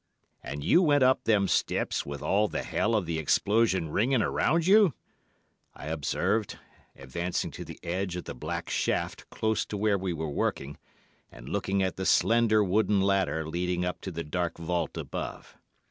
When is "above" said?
14.97-15.55